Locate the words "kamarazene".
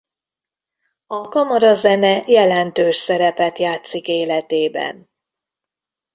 1.29-2.23